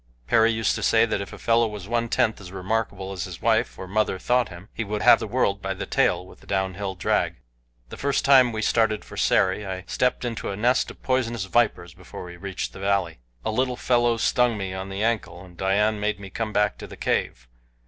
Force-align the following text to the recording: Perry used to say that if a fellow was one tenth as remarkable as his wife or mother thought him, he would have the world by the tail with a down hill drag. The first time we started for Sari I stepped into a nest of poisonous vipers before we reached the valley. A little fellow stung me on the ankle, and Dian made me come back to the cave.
Perry 0.25 0.49
used 0.51 0.73
to 0.73 0.81
say 0.81 1.05
that 1.05 1.21
if 1.21 1.31
a 1.31 1.37
fellow 1.37 1.67
was 1.67 1.87
one 1.87 2.09
tenth 2.09 2.41
as 2.41 2.51
remarkable 2.51 3.11
as 3.11 3.25
his 3.25 3.39
wife 3.39 3.77
or 3.77 3.87
mother 3.87 4.17
thought 4.17 4.49
him, 4.49 4.67
he 4.73 4.83
would 4.83 5.03
have 5.03 5.19
the 5.19 5.27
world 5.27 5.61
by 5.61 5.75
the 5.75 5.85
tail 5.85 6.25
with 6.25 6.41
a 6.41 6.47
down 6.47 6.73
hill 6.73 6.95
drag. 6.95 7.35
The 7.89 7.97
first 7.97 8.25
time 8.25 8.51
we 8.51 8.63
started 8.63 9.05
for 9.05 9.15
Sari 9.15 9.63
I 9.63 9.83
stepped 9.85 10.25
into 10.25 10.49
a 10.49 10.55
nest 10.57 10.89
of 10.89 11.03
poisonous 11.03 11.45
vipers 11.45 11.93
before 11.93 12.23
we 12.25 12.35
reached 12.35 12.73
the 12.73 12.79
valley. 12.79 13.19
A 13.45 13.51
little 13.51 13.77
fellow 13.77 14.17
stung 14.17 14.57
me 14.57 14.73
on 14.73 14.89
the 14.89 15.03
ankle, 15.03 15.45
and 15.45 15.55
Dian 15.55 15.99
made 15.99 16.19
me 16.19 16.31
come 16.31 16.51
back 16.51 16.79
to 16.79 16.87
the 16.87 16.97
cave. 16.97 17.47